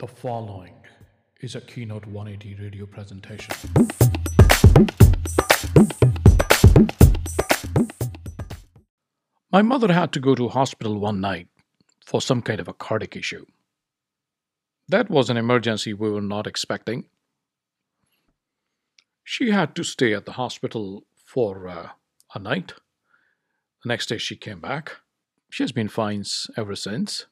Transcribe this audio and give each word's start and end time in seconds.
The 0.00 0.06
following 0.06 0.74
is 1.40 1.56
a 1.56 1.60
Keynote 1.60 2.06
180 2.06 2.62
radio 2.62 2.86
presentation. 2.86 3.52
My 9.50 9.62
mother 9.62 9.92
had 9.92 10.12
to 10.12 10.20
go 10.20 10.36
to 10.36 10.50
hospital 10.50 11.00
one 11.00 11.20
night 11.20 11.48
for 12.06 12.20
some 12.20 12.42
kind 12.42 12.60
of 12.60 12.68
a 12.68 12.72
cardiac 12.74 13.16
issue. 13.16 13.44
That 14.88 15.10
was 15.10 15.30
an 15.30 15.36
emergency 15.36 15.92
we 15.92 16.12
were 16.12 16.22
not 16.22 16.46
expecting. 16.46 17.06
She 19.24 19.50
had 19.50 19.74
to 19.74 19.82
stay 19.82 20.14
at 20.14 20.26
the 20.26 20.38
hospital 20.38 21.06
for 21.16 21.66
uh, 21.66 21.88
a 22.36 22.38
night. 22.38 22.74
The 23.82 23.88
next 23.88 24.06
day 24.06 24.18
she 24.18 24.36
came 24.36 24.60
back. 24.60 24.92
She 25.50 25.64
has 25.64 25.72
been 25.72 25.88
fine 25.88 26.22
ever 26.56 26.76
since. 26.76 27.26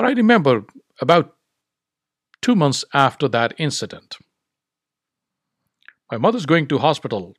But 0.00 0.06
I 0.06 0.12
remember 0.12 0.64
about 0.98 1.36
two 2.40 2.56
months 2.56 2.86
after 2.94 3.28
that 3.28 3.52
incident, 3.58 4.16
my 6.10 6.16
mother's 6.16 6.46
going 6.46 6.68
to 6.68 6.78
hospital 6.78 7.36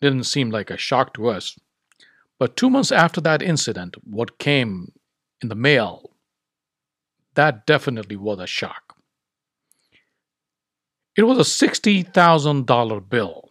didn't 0.00 0.24
seem 0.24 0.50
like 0.50 0.68
a 0.68 0.76
shock 0.76 1.14
to 1.14 1.28
us. 1.28 1.56
But 2.40 2.56
two 2.56 2.70
months 2.70 2.90
after 2.90 3.20
that 3.20 3.40
incident, 3.40 3.94
what 4.02 4.40
came 4.40 4.90
in 5.40 5.48
the 5.48 5.54
mail, 5.54 6.10
that 7.34 7.66
definitely 7.66 8.16
was 8.16 8.40
a 8.40 8.48
shock. 8.48 8.96
It 11.14 11.22
was 11.22 11.38
a 11.38 11.68
$60,000 11.68 13.08
bill 13.08 13.48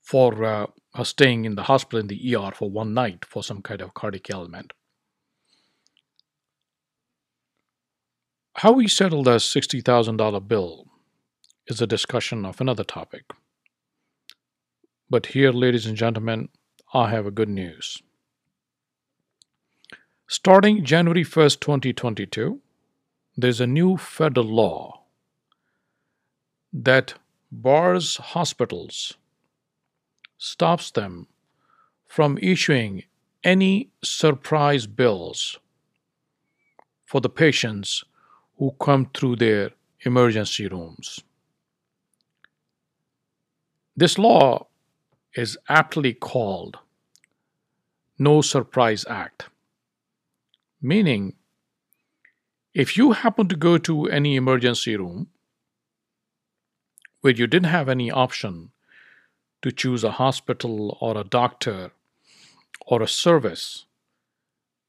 for 0.00 0.42
uh, 0.42 0.66
her 0.94 1.04
staying 1.04 1.44
in 1.44 1.54
the 1.54 1.64
hospital 1.64 2.00
in 2.00 2.06
the 2.06 2.34
ER 2.34 2.52
for 2.54 2.70
one 2.70 2.94
night 2.94 3.26
for 3.26 3.44
some 3.44 3.60
kind 3.60 3.82
of 3.82 3.92
cardiac 3.92 4.30
ailment. 4.30 4.72
How 8.58 8.70
we 8.70 8.86
settled 8.86 9.26
a 9.26 9.36
$60,000 9.36 10.48
bill 10.48 10.86
is 11.66 11.82
a 11.82 11.88
discussion 11.88 12.46
of 12.46 12.60
another 12.60 12.84
topic. 12.84 13.32
But 15.10 15.26
here, 15.26 15.50
ladies 15.50 15.86
and 15.86 15.96
gentlemen, 15.96 16.50
I 16.92 17.10
have 17.10 17.26
a 17.26 17.32
good 17.32 17.48
news. 17.48 18.00
Starting 20.28 20.84
January 20.84 21.24
1st, 21.24 21.58
2022, 21.60 22.60
there's 23.36 23.60
a 23.60 23.66
new 23.66 23.96
federal 23.96 24.46
law 24.46 25.02
that 26.72 27.14
bars 27.50 28.18
hospitals, 28.18 29.14
stops 30.38 30.92
them 30.92 31.26
from 32.06 32.38
issuing 32.40 33.02
any 33.42 33.90
surprise 34.02 34.86
bills 34.86 35.58
for 37.04 37.20
the 37.20 37.28
patients 37.28 38.04
who 38.58 38.74
come 38.80 39.10
through 39.14 39.36
their 39.36 39.70
emergency 40.00 40.66
rooms. 40.68 41.20
This 43.96 44.18
law 44.18 44.66
is 45.34 45.56
aptly 45.68 46.12
called 46.12 46.78
No 48.18 48.40
Surprise 48.40 49.04
Act, 49.08 49.48
meaning 50.80 51.34
if 52.74 52.96
you 52.96 53.12
happen 53.12 53.48
to 53.48 53.56
go 53.56 53.78
to 53.78 54.08
any 54.08 54.34
emergency 54.36 54.96
room 54.96 55.28
where 57.20 57.32
you 57.32 57.46
didn't 57.46 57.70
have 57.70 57.88
any 57.88 58.10
option 58.10 58.70
to 59.62 59.72
choose 59.72 60.04
a 60.04 60.10
hospital 60.12 60.98
or 61.00 61.16
a 61.16 61.24
doctor 61.24 61.92
or 62.86 63.00
a 63.00 63.08
service 63.08 63.86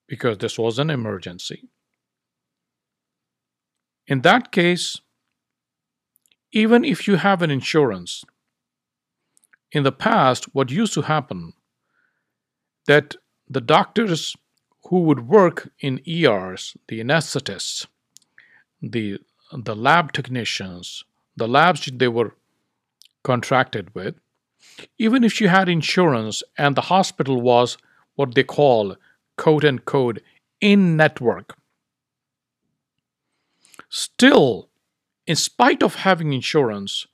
because 0.08 0.40
this 0.40 0.60
was 0.60 0.78
an 0.78 0.90
emergency, 0.90 1.70
in 4.08 4.22
that 4.22 4.52
case, 4.52 5.02
even 6.52 6.86
if 6.86 7.08
you 7.08 7.16
have 7.18 7.42
an 7.42 7.52
insurance, 7.52 8.24
in 9.72 9.84
the 9.84 9.92
past, 9.92 10.46
what 10.54 10.72
used 10.72 10.94
to 10.94 11.02
happen 11.02 11.54
that 12.88 13.16
the 13.50 13.62
doctors 13.62 14.36
who 14.90 15.02
would 15.02 15.28
work 15.28 15.70
in 15.80 16.02
ERs, 16.08 16.78
the 16.88 17.00
anesthetists, 17.00 17.88
the 18.82 19.20
the 19.52 19.76
lab 19.76 20.12
technicians, 20.12 21.04
the 21.36 21.48
labs 21.48 21.90
they 21.94 22.08
were 22.08 22.36
contracted 23.24 23.94
with, 23.94 24.16
even 24.98 25.24
if 25.24 25.40
you 25.40 25.48
had 25.48 25.70
insurance 25.70 26.42
and 26.58 26.76
the 26.76 26.82
hospital 26.94 27.42
was 27.42 27.78
what 28.16 28.36
they 28.36 28.44
call 28.44 28.96
quote 29.38 29.66
unquote 29.66 30.20
in 30.62 30.96
network, 30.98 31.58
still, 33.96 34.70
in 35.26 35.38
spite 35.38 35.82
of 35.82 35.96
having 35.96 36.34
insurance, 36.34 37.08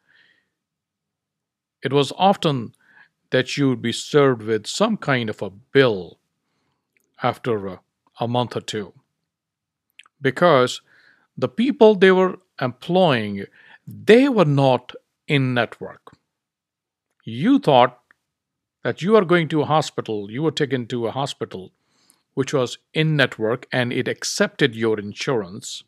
it 1.83 1.93
was 1.93 2.11
often 2.17 2.73
that 3.29 3.55
you 3.55 3.69
would 3.69 3.81
be 3.81 3.91
served 3.91 4.41
with 4.41 4.65
some 4.65 4.97
kind 4.97 5.29
of 5.29 5.41
a 5.43 5.51
bill 5.51 6.19
after 7.21 7.67
a, 7.67 7.79
a 8.19 8.27
month 8.27 8.55
or 8.55 8.61
two. 8.61 8.93
Because 10.19 10.81
the 11.37 11.47
people 11.47 11.93
they 11.93 12.11
were 12.11 12.39
employing 12.59 13.45
they 13.87 14.27
were 14.29 14.45
not 14.45 14.93
in 15.27 15.53
network. 15.53 16.13
You 17.23 17.59
thought 17.59 17.99
that 18.83 19.01
you 19.01 19.15
are 19.15 19.25
going 19.25 19.47
to 19.49 19.61
a 19.61 19.65
hospital 19.65 20.31
you 20.31 20.41
were 20.41 20.57
taken 20.63 20.87
to 20.87 21.05
a 21.05 21.11
hospital 21.11 21.71
which 22.33 22.53
was 22.53 22.79
in 22.93 23.15
network 23.15 23.67
and 23.71 23.93
it 23.93 24.07
accepted 24.07 24.75
your 24.75 24.99
insurance 24.99 25.83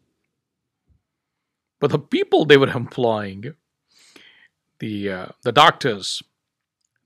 but 1.83 1.91
the 1.91 1.99
people 1.99 2.45
they 2.45 2.55
were 2.55 2.69
employing 2.69 3.55
the 4.79 5.11
uh, 5.11 5.27
the 5.41 5.51
doctors, 5.51 6.23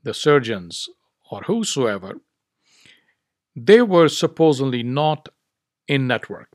the 0.04 0.14
surgeons, 0.14 0.88
or 1.32 1.42
whosoever, 1.48 2.22
they 3.56 3.82
were 3.82 4.08
supposedly 4.08 4.84
not 4.84 5.30
in 5.88 6.06
network, 6.06 6.50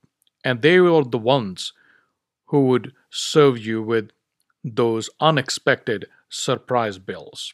and 0.44 0.62
they 0.62 0.78
were 0.78 1.02
the 1.02 1.18
ones 1.18 1.72
who 2.46 2.66
would 2.66 2.92
serve 3.10 3.58
you 3.58 3.82
with 3.82 4.12
those 4.62 5.10
unexpected 5.18 6.06
surprise 6.28 6.98
bills. 6.98 7.52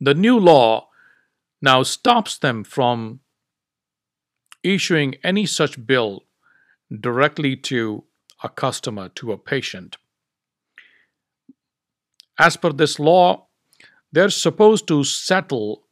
The 0.00 0.14
new 0.14 0.38
law 0.38 0.90
now 1.60 1.82
stops 1.82 2.38
them 2.38 2.62
from 2.62 3.18
issuing 4.62 5.16
any 5.24 5.46
such 5.46 5.84
bill 5.84 6.22
directly 7.00 7.56
to 7.56 8.04
a 8.44 8.48
customer, 8.48 9.08
to 9.08 9.32
a 9.32 9.38
patient 9.38 9.96
as 12.38 12.56
per 12.56 12.72
this 12.72 12.98
law, 12.98 13.46
they're 14.12 14.30
supposed 14.30 14.86
to 14.88 15.04
settle 15.04 15.84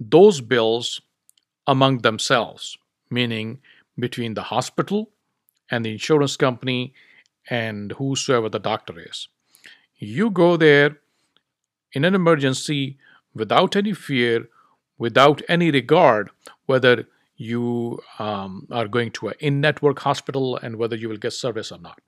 those 0.00 0.40
bills 0.40 1.00
among 1.66 1.98
themselves, 1.98 2.76
meaning 3.10 3.60
between 3.98 4.34
the 4.34 4.42
hospital 4.42 5.10
and 5.70 5.84
the 5.84 5.92
insurance 5.92 6.36
company 6.36 6.92
and 7.48 7.92
whosoever 7.92 8.48
the 8.48 8.58
doctor 8.58 8.94
is. 8.98 9.28
You 9.96 10.30
go 10.30 10.56
there 10.56 10.98
in 11.92 12.04
an 12.04 12.14
emergency 12.14 12.98
without 13.34 13.76
any 13.76 13.92
fear, 13.92 14.48
without 14.98 15.42
any 15.48 15.70
regard 15.70 16.30
whether 16.66 17.06
you 17.36 18.00
um, 18.18 18.66
are 18.70 18.88
going 18.88 19.10
to 19.10 19.28
an 19.28 19.34
in 19.40 19.60
network 19.60 19.98
hospital 20.00 20.56
and 20.56 20.76
whether 20.76 20.96
you 20.96 21.08
will 21.08 21.16
get 21.16 21.32
service 21.32 21.72
or 21.72 21.78
not. 21.78 22.00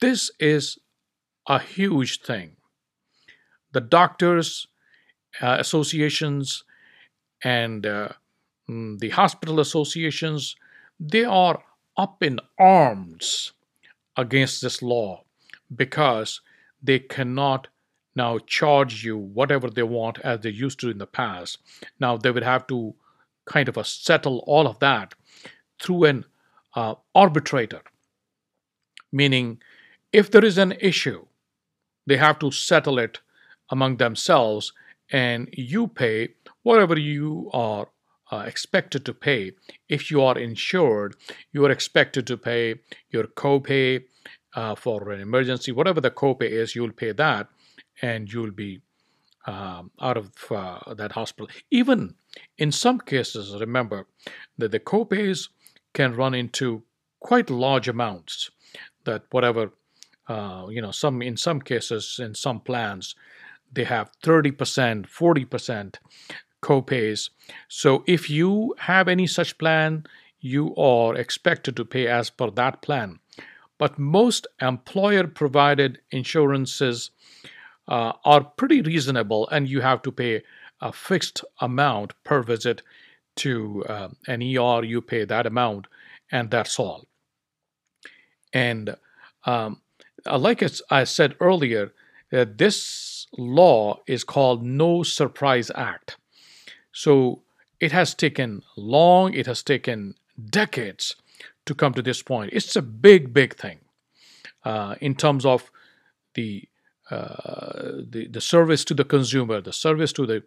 This 0.00 0.30
is 0.38 0.78
a 1.46 1.58
huge 1.58 2.20
thing. 2.20 2.56
The 3.72 3.80
doctors' 3.80 4.66
uh, 5.40 5.56
associations 5.58 6.64
and 7.42 7.86
uh, 7.86 8.08
mm, 8.68 8.98
the 8.98 9.10
hospital 9.10 9.60
associations, 9.60 10.56
they 10.98 11.24
are 11.24 11.62
up 11.96 12.22
in 12.22 12.40
arms 12.58 13.52
against 14.16 14.62
this 14.62 14.82
law 14.82 15.22
because 15.74 16.40
they 16.82 16.98
cannot 16.98 17.68
now 18.14 18.38
charge 18.38 19.04
you 19.04 19.16
whatever 19.16 19.70
they 19.70 19.82
want 19.82 20.18
as 20.20 20.40
they 20.40 20.50
used 20.50 20.80
to 20.80 20.90
in 20.90 20.98
the 20.98 21.06
past. 21.06 21.58
Now 22.00 22.16
they 22.16 22.30
would 22.30 22.42
have 22.42 22.66
to 22.68 22.94
kind 23.48 23.68
of 23.68 23.76
a 23.76 23.84
settle 23.84 24.44
all 24.46 24.66
of 24.66 24.78
that 24.78 25.14
through 25.80 26.04
an 26.04 26.24
uh, 26.76 26.94
arbitrator, 27.14 27.82
meaning 29.10 29.60
if 30.12 30.30
there 30.30 30.44
is 30.44 30.58
an 30.58 30.72
issue 30.80 31.24
they 32.06 32.16
have 32.16 32.38
to 32.38 32.50
settle 32.50 32.98
it 32.98 33.20
among 33.70 33.96
themselves 33.96 34.72
and 35.12 35.48
you 35.52 35.86
pay 35.86 36.28
whatever 36.62 36.98
you 36.98 37.50
are 37.52 37.88
uh, 38.30 38.44
expected 38.46 39.04
to 39.06 39.14
pay. 39.14 39.52
If 39.88 40.10
you 40.10 40.22
are 40.22 40.38
insured 40.38 41.16
you 41.52 41.64
are 41.64 41.70
expected 41.70 42.26
to 42.26 42.36
pay 42.36 42.76
your 43.10 43.24
copay 43.24 44.04
uh, 44.54 44.74
for 44.74 45.10
an 45.10 45.20
emergency 45.20 45.72
whatever 45.72 46.00
the 46.00 46.10
copay 46.10 46.50
is 46.50 46.74
you'll 46.74 46.92
pay 46.92 47.12
that 47.12 47.48
and 48.02 48.32
you'll 48.32 48.50
be 48.50 48.80
um, 49.48 49.90
out 50.00 50.16
of 50.18 50.30
uh, 50.50 50.94
that 50.94 51.12
hospital. 51.12 51.48
Even 51.70 52.14
in 52.58 52.70
some 52.70 53.00
cases, 53.00 53.56
remember 53.58 54.06
that 54.58 54.72
the 54.72 54.80
copays 54.80 55.48
can 55.94 56.14
run 56.14 56.34
into 56.34 56.82
quite 57.20 57.48
large 57.50 57.88
amounts. 57.88 58.50
That 59.04 59.22
whatever 59.30 59.72
uh, 60.28 60.66
you 60.68 60.82
know, 60.82 60.90
some 60.90 61.22
in 61.22 61.36
some 61.36 61.60
cases 61.60 62.20
in 62.22 62.34
some 62.34 62.60
plans 62.60 63.14
they 63.70 63.84
have 63.84 64.10
30%, 64.24 64.56
40% 65.06 65.94
copays. 66.62 67.30
So 67.68 68.02
if 68.06 68.30
you 68.30 68.74
have 68.78 69.08
any 69.08 69.26
such 69.26 69.58
plan, 69.58 70.04
you 70.40 70.74
are 70.76 71.14
expected 71.14 71.76
to 71.76 71.84
pay 71.84 72.06
as 72.06 72.30
per 72.30 72.50
that 72.52 72.80
plan. 72.80 73.18
But 73.76 73.98
most 73.98 74.46
employer 74.60 75.26
provided 75.26 75.98
insurances 76.10 77.10
uh, 77.88 78.12
are 78.24 78.44
pretty 78.44 78.82
reasonable, 78.82 79.48
and 79.48 79.68
you 79.68 79.80
have 79.80 80.02
to 80.02 80.12
pay 80.12 80.42
a 80.80 80.92
fixed 80.92 81.44
amount 81.60 82.12
per 82.24 82.42
visit 82.42 82.82
to 83.36 83.84
uh, 83.88 84.08
an 84.26 84.42
ER. 84.42 84.84
You 84.84 85.00
pay 85.00 85.24
that 85.24 85.46
amount, 85.46 85.86
and 86.30 86.50
that's 86.50 86.78
all. 86.78 87.06
And 88.52 88.96
um, 89.44 89.80
uh, 90.26 90.38
like 90.38 90.62
I 90.90 91.04
said 91.04 91.34
earlier, 91.40 91.92
uh, 92.32 92.44
this 92.54 93.26
law 93.36 94.00
is 94.06 94.24
called 94.24 94.62
No 94.62 95.02
Surprise 95.02 95.70
Act. 95.74 96.16
So 96.92 97.42
it 97.80 97.92
has 97.92 98.14
taken 98.14 98.62
long, 98.76 99.34
it 99.34 99.46
has 99.46 99.62
taken 99.62 100.14
decades 100.50 101.16
to 101.66 101.74
come 101.74 101.94
to 101.94 102.02
this 102.02 102.22
point. 102.22 102.52
It's 102.52 102.76
a 102.76 102.82
big, 102.82 103.32
big 103.32 103.56
thing 103.56 103.80
uh, 104.64 104.96
in 105.00 105.14
terms 105.14 105.46
of 105.46 105.70
the, 106.34 106.68
the 107.10 108.28
the 108.30 108.40
service 108.40 108.84
to 108.84 108.94
the 108.94 109.04
consumer, 109.04 109.60
the 109.60 109.72
service 109.72 110.12
to 110.12 110.26
the 110.26 110.42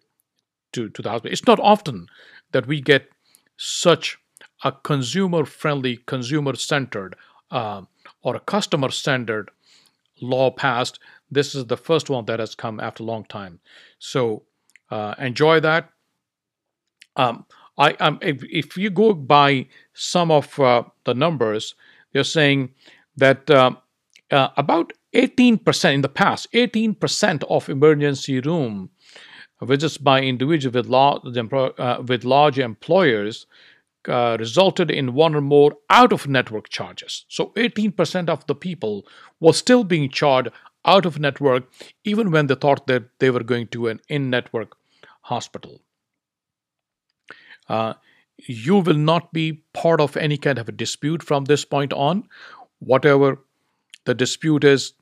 to, 0.74 0.90
to 0.90 1.02
the 1.02 1.10
hospital. 1.10 1.34
It's 1.34 1.48
not 1.48 1.60
often 1.60 2.08
that 2.52 2.68
we 2.68 2.82
get 2.82 3.10
such 3.58 4.18
a 4.64 4.72
consumer 4.72 5.46
friendly, 5.46 5.98
consumer 6.06 6.56
centered, 6.56 7.16
uh, 7.50 7.82
or 8.24 8.36
a 8.36 8.40
customer 8.40 8.90
centered 8.90 9.52
law 10.22 10.52
passed. 10.52 11.00
This 11.30 11.56
is 11.56 11.66
the 11.66 11.78
first 11.78 12.10
one 12.10 12.26
that 12.26 12.40
has 12.40 12.56
come 12.56 12.80
after 12.80 13.04
a 13.04 13.06
long 13.06 13.26
time. 13.26 13.60
So 14.00 14.44
uh, 14.90 15.16
enjoy 15.18 15.60
that. 15.62 15.90
Um, 17.16 17.46
I, 17.78 17.94
um, 17.94 18.20
if, 18.22 18.44
if, 18.44 18.78
you 18.78 18.90
go 18.90 19.14
by 19.14 19.68
some 19.94 20.32
of 20.32 20.60
uh, 20.60 20.84
the 21.06 21.14
numbers, 21.14 21.76
they're 22.14 22.24
saying 22.24 22.74
that 23.18 23.50
uh, 23.50 23.72
uh 24.30 24.50
about 24.56 24.94
18% 25.14 25.94
in 25.94 26.02
the 26.02 26.10
past, 26.10 26.48
18% 26.54 27.44
of 27.50 27.70
emergency 27.70 28.40
room 28.40 28.90
visits 29.62 29.98
by 29.98 30.22
individuals 30.22 30.74
with, 30.74 30.88
large, 30.88 31.22
uh, 31.78 32.02
with 32.08 32.24
large 32.24 32.58
employers 32.58 33.46
uh, 34.08 34.36
resulted 34.40 34.90
in 34.90 35.14
one 35.14 35.36
or 35.36 35.42
more 35.42 35.74
out 35.90 36.12
of 36.12 36.28
network 36.28 36.70
charges. 36.70 37.26
So 37.28 37.48
18% 37.56 38.30
of 38.30 38.46
the 38.48 38.56
people 38.56 39.06
were 39.40 39.54
still 39.54 39.84
being 39.84 40.10
charged 40.10 40.50
out 40.86 41.06
of 41.06 41.20
network 41.20 41.66
even 42.04 42.32
when 42.32 42.48
they 42.48 42.56
thought 42.56 42.88
that 42.88 43.04
they 43.20 43.30
were 43.30 43.44
going 43.44 43.68
to 43.68 43.88
an 43.88 44.00
in 44.10 44.30
network 44.30 44.76
hospital. 45.22 45.82
Uh, 47.70 47.94
you 48.38 48.78
will 48.80 48.96
not 48.96 49.32
be 49.32 49.64
part 49.74 50.02
of 50.02 50.18
any 50.18 50.38
kind 50.38 50.58
of 50.58 50.68
a 50.68 50.72
dispute 50.72 51.22
from 51.22 51.46
this 51.46 51.64
point 51.64 51.94
on. 51.94 52.28
Whatever 52.80 53.38
the 54.06 54.16
dispute 54.16 54.64
is 54.64 54.94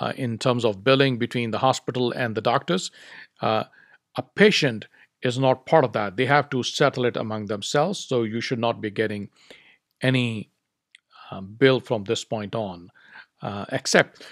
uh, 0.00 0.12
in 0.16 0.38
terms 0.38 0.64
of 0.64 0.84
billing 0.84 1.18
between 1.18 1.50
the 1.50 1.58
hospital 1.58 2.12
and 2.12 2.34
the 2.34 2.40
doctors, 2.40 2.90
uh, 3.40 3.64
a 4.16 4.22
patient 4.22 4.86
is 5.22 5.38
not 5.38 5.66
part 5.66 5.84
of 5.84 5.92
that. 5.92 6.16
They 6.16 6.26
have 6.26 6.48
to 6.50 6.62
settle 6.62 7.04
it 7.04 7.16
among 7.16 7.46
themselves. 7.46 7.98
So 7.98 8.22
you 8.22 8.40
should 8.40 8.58
not 8.58 8.80
be 8.80 8.90
getting 8.90 9.30
any 10.00 10.50
uh, 11.30 11.40
bill 11.40 11.80
from 11.80 12.04
this 12.04 12.24
point 12.24 12.54
on, 12.54 12.90
uh, 13.42 13.64
except, 13.72 14.24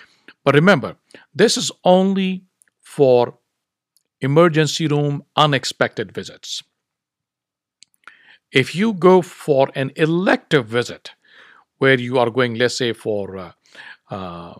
but 0.44 0.54
remember, 0.54 0.96
this 1.34 1.56
is 1.56 1.72
only 1.84 2.44
for 2.80 3.38
emergency 4.20 4.86
room 4.86 5.24
unexpected 5.36 6.12
visits. 6.12 6.62
If 8.52 8.74
you 8.74 8.92
go 8.92 9.22
for 9.22 9.70
an 9.74 9.90
elective 9.96 10.66
visit, 10.66 11.10
where 11.78 11.98
you 11.98 12.18
are 12.18 12.30
going, 12.30 12.54
let's 12.54 12.76
say, 12.76 12.92
for 12.92 13.36
uh, 13.36 13.52
uh, 14.10 14.54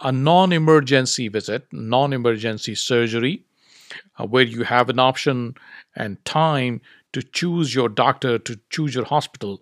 a 0.00 0.12
non 0.12 0.52
emergency 0.52 1.28
visit, 1.28 1.66
non 1.72 2.12
emergency 2.12 2.74
surgery, 2.74 3.44
uh, 4.18 4.26
where 4.26 4.44
you 4.44 4.62
have 4.64 4.88
an 4.88 4.98
option 4.98 5.54
and 5.96 6.24
time 6.24 6.80
to 7.12 7.22
choose 7.22 7.74
your 7.74 7.88
doctor, 7.88 8.38
to 8.38 8.60
choose 8.70 8.94
your 8.94 9.04
hospital, 9.04 9.60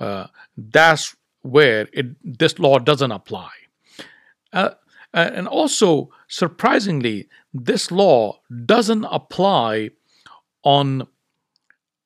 uh, 0.00 0.26
that's 0.56 1.14
where 1.42 1.88
it, 1.92 2.06
this 2.24 2.58
law 2.58 2.78
doesn't 2.78 3.12
apply. 3.12 3.50
Uh, 4.52 4.70
and 5.12 5.46
also, 5.46 6.10
surprisingly, 6.28 7.28
this 7.52 7.90
law 7.90 8.40
doesn't 8.64 9.04
apply 9.04 9.90
on 10.62 11.06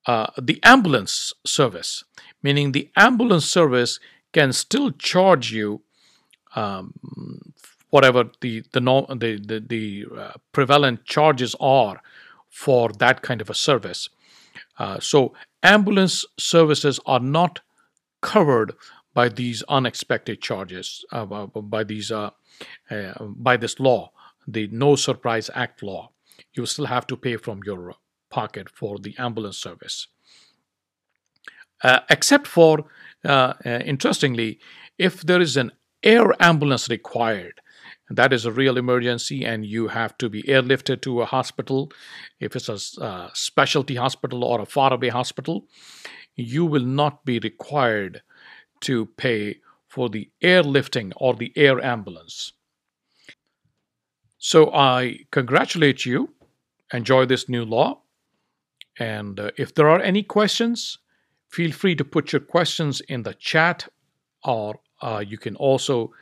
uh, 0.06 0.26
the 0.40 0.60
ambulance 0.62 1.32
service, 1.44 2.04
meaning 2.42 2.72
the 2.72 2.90
ambulance 2.96 3.46
service 3.46 3.98
can 4.32 4.52
still 4.52 4.90
charge 4.92 5.52
you 5.52 5.82
um, 6.56 6.92
whatever 7.90 8.24
the 8.40 8.62
the 8.72 8.80
the 8.80 9.40
the, 9.46 9.60
the 9.60 10.06
uh, 10.16 10.32
prevalent 10.52 11.04
charges 11.04 11.54
are 11.60 12.00
for 12.48 12.90
that 12.98 13.22
kind 13.22 13.40
of 13.40 13.50
a 13.50 13.54
service. 13.54 14.08
Uh, 14.78 14.98
so 14.98 15.32
ambulance 15.62 16.24
services 16.38 16.98
are 17.06 17.20
not 17.20 17.60
covered 18.22 18.72
by 19.14 19.28
these 19.28 19.62
unexpected 19.68 20.40
charges 20.40 21.04
uh, 21.12 21.24
by 21.46 21.84
these 21.84 22.10
uh, 22.10 22.30
uh, 22.90 23.12
by 23.20 23.56
this 23.56 23.80
law, 23.80 24.10
the 24.46 24.68
No 24.68 24.96
Surprise 24.96 25.50
Act 25.54 25.82
law. 25.82 26.10
You 26.54 26.66
still 26.66 26.86
have 26.86 27.06
to 27.08 27.16
pay 27.16 27.36
from 27.36 27.60
your 27.64 27.94
pocket 28.30 28.68
for 28.70 28.98
the 28.98 29.14
ambulance 29.18 29.58
service. 29.58 30.08
Uh, 31.82 32.00
except 32.10 32.46
for, 32.46 32.84
interestingly, 33.64 34.58
if 34.98 35.22
there 35.22 35.40
is 35.40 35.56
an 35.56 35.72
air 36.02 36.34
ambulance 36.40 36.88
required, 36.88 37.60
that 38.10 38.32
is 38.32 38.44
a 38.44 38.52
real 38.52 38.76
emergency 38.76 39.44
and 39.44 39.64
you 39.64 39.88
have 39.88 40.18
to 40.18 40.28
be 40.28 40.42
airlifted 40.42 41.00
to 41.02 41.22
a 41.22 41.26
hospital. 41.26 41.92
If 42.40 42.56
it's 42.56 42.68
a 42.68 43.02
uh, 43.02 43.30
specialty 43.34 43.94
hospital 43.94 44.44
or 44.44 44.60
a 44.60 44.66
faraway 44.66 45.08
hospital 45.08 45.66
you 46.36 46.64
will 46.64 46.84
not 46.84 47.24
be 47.24 47.38
required 47.38 48.22
to 48.80 49.06
pay 49.16 49.60
for 49.88 50.08
the 50.08 50.30
airlifting 50.42 51.12
or 51.16 51.34
the 51.34 51.52
air 51.56 51.82
ambulance. 51.84 52.52
So 54.38 54.72
i 54.72 55.18
congratulate 55.30 56.06
you. 56.06 56.34
Enjoy 56.92 57.26
this 57.26 57.48
new 57.48 57.64
law. 57.64 58.02
And 58.98 59.38
uh, 59.38 59.50
if 59.56 59.74
there 59.74 59.88
are 59.88 60.00
any 60.00 60.22
questions 60.22 60.98
feel 61.48 61.72
free 61.72 61.96
to 61.96 62.04
put 62.04 62.32
your 62.32 62.40
questions 62.40 63.00
in 63.00 63.24
the 63.24 63.34
chat 63.34 63.88
or 64.44 64.78
uh, 65.00 65.22
you 65.26 65.38
can 65.38 65.56
also 65.56 66.12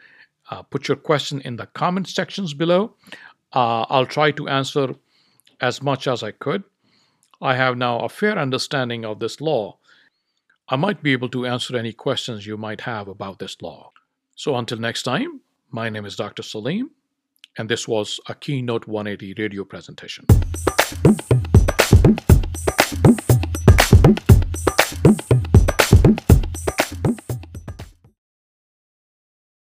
uh, 0.51 0.63
put 0.63 0.89
your 0.89 0.97
question 0.97 1.41
in 1.43 1.57
the 1.57 1.67
comment 1.67 2.09
sections 2.09 2.55
below. 2.55 2.95
Uh, 3.53 3.83
I'll 3.89 4.07
try 4.07 4.31
to 4.33 4.49
answer 4.49 4.95
as 5.61 5.83
much 5.83 6.07
as 6.07 6.23
I 6.23 6.33
could. 6.33 6.65
I 7.41 7.55
have 7.55 7.77
now 7.77 8.01
a 8.01 8.09
fair 8.09 8.39
understanding 8.39 9.05
of 9.05 9.21
this 9.21 9.41
law. 9.41 9.79
I 10.69 10.77
might 10.77 11.03
be 11.03 11.13
able 11.13 11.29
to 11.31 11.47
answer 11.47 11.77
any 11.77 11.93
questions 11.93 12.47
you 12.47 12.57
might 12.57 12.83
have 12.83 13.09
about 13.09 13.39
this 13.39 13.61
law. 13.63 13.93
So 14.35 14.57
until 14.57 14.79
next 14.79 15.03
time, 15.05 15.41
my 15.71 15.89
name 15.89 16.05
is 16.05 16.17
Dr. 16.17 16.43
Salim, 16.43 16.91
and 17.57 17.69
this 17.69 17.89
was 17.89 18.21
a 18.29 18.35
Keynote 18.35 18.87
180 18.87 19.41
radio 19.41 19.65
presentation. 19.65 20.27